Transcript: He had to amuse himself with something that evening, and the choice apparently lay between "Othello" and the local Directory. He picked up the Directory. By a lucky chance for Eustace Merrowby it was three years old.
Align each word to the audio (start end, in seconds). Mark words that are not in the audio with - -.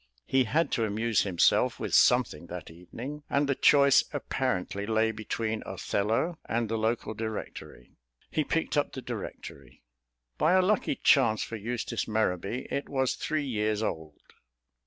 He 0.25 0.45
had 0.45 0.71
to 0.71 0.83
amuse 0.83 1.21
himself 1.21 1.79
with 1.79 1.93
something 1.93 2.47
that 2.47 2.71
evening, 2.71 3.21
and 3.29 3.47
the 3.47 3.53
choice 3.53 4.03
apparently 4.11 4.87
lay 4.87 5.11
between 5.11 5.61
"Othello" 5.63 6.39
and 6.45 6.67
the 6.69 6.77
local 6.79 7.13
Directory. 7.13 7.91
He 8.31 8.43
picked 8.43 8.75
up 8.77 8.93
the 8.93 9.03
Directory. 9.03 9.83
By 10.39 10.53
a 10.53 10.61
lucky 10.63 10.95
chance 10.95 11.43
for 11.43 11.55
Eustace 11.55 12.07
Merrowby 12.07 12.65
it 12.71 12.89
was 12.89 13.13
three 13.13 13.45
years 13.45 13.83
old. 13.83 14.23